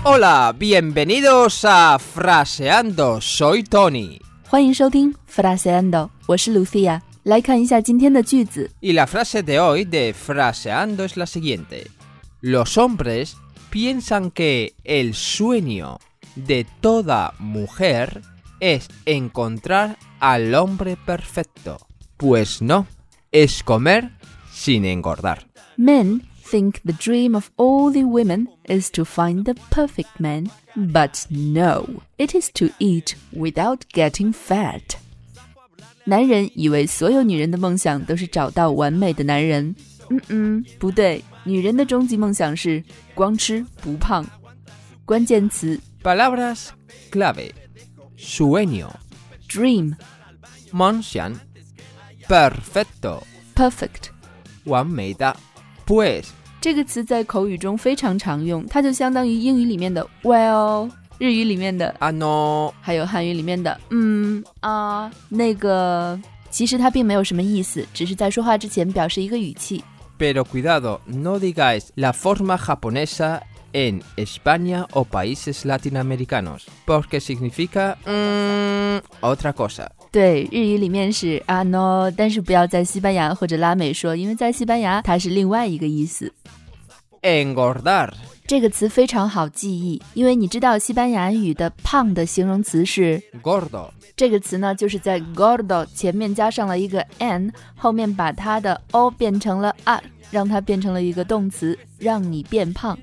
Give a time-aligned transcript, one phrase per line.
[0.05, 3.21] Hola, bienvenidos a Fraseando.
[3.21, 4.21] Soy Tony.
[4.51, 7.03] 欢迎收听 Fraseando，我是 Lucia。
[7.23, 8.71] 来看一下今天的句子。
[8.81, 11.87] Y la frase de hoy de Fraseando es la siguiente.
[12.41, 13.37] Los hombres
[13.71, 15.99] piensan que el sueño
[16.35, 18.23] de toda mujer
[18.61, 21.79] es encontrar al hombre perfecto.
[22.17, 22.87] Pues no,
[23.33, 24.11] es comer
[24.53, 25.47] sin engordar.
[25.77, 31.27] Men think the dream of all the women is to find the perfect man, but
[31.31, 34.97] no, it is to eat without getting fat.
[36.06, 39.76] 男人以为所有女人的梦想都是找到完美的男人。
[40.10, 42.84] 嗯嗯，不对，女人的终极梦想是
[43.16, 44.26] 光吃不胖。
[45.06, 46.68] 关键词 Palabras
[47.12, 47.52] clave.
[48.18, 48.90] Sueño,
[49.50, 49.96] dream,
[50.72, 51.36] mansión,
[52.28, 53.24] perfecto,
[53.56, 54.10] perfect。
[54.66, 55.36] 完美的
[55.86, 56.26] pues
[56.62, 66.20] 这个词在口语中非常常用，它就相当于英语里面的 well，日语里面的 ah no 还有汉语里面的嗯啊那个，
[66.50, 69.84] 其实它并没有什么意思，只是在说话之前表示一个语气。
[70.20, 73.42] Pero cuidado, no digáis la forma japonesa
[73.74, 79.90] en España o países latinoamericanos, porque significa mm, otra cosa.
[80.12, 86.32] 对，日语里面是啊 no，但是不要在西班牙或者拉美说，因为在西班牙它是另外一个意思。
[87.23, 88.13] Engordar.
[88.47, 93.91] 这个词非常好记忆，因为你知道西班牙语的胖的形容词是 Gordo.
[94.17, 102.99] 这个词呢，就是在 gordo 前面加上了一个 n，后面把它的 o 变成了 r，让它变成了一个动词，让你变胖。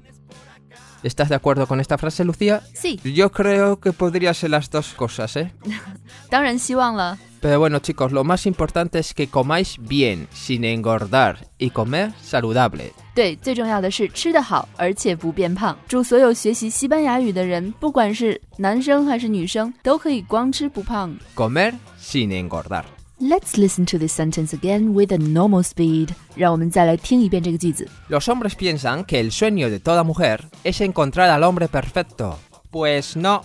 [1.03, 2.61] ¿Estás de acuerdo con esta frase, Lucía?
[2.73, 2.99] Sí.
[3.03, 5.51] Yo creo que podría ser las dos cosas, ¿eh?
[6.29, 7.19] 当然希望了。
[7.39, 12.91] Pero bueno, chicos, lo más importante es que comáis bien, sin engordar, y comer saludable.
[13.13, 15.77] 对，最重要的是吃得好，而且不变胖。
[15.87, 21.15] 祝所有学习西班牙语的人，不管是男生还是女生，都可以光吃不胖。
[21.35, 22.83] Comer sin engordar.
[23.17, 26.09] Let's listen to this sentence again with a normal speed。
[26.35, 27.87] 让我们再来听一遍这个句子。
[28.09, 32.35] Los hombres piensan que el sueño de toda mujer es encontrar al hombre perfecto.
[32.71, 33.43] Pues no,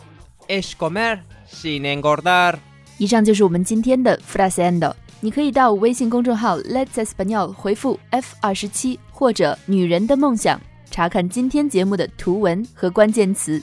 [0.49, 2.57] es comer sin engordar.
[2.99, 4.93] 以上就是我们今天的 fraseando。
[5.22, 10.60] 你可以到微信公众号 Let's Español 回复 F 二十七或者“女人的梦想”，
[10.92, 13.62] 查看今天节目的图文和关键词。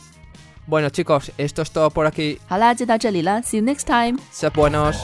[0.68, 2.38] Bueno, chicos, esto es todo por aquí.
[2.48, 3.42] 好啦，就到这里了。
[3.42, 4.18] See you next time.
[4.32, 4.96] ¡Se buenos.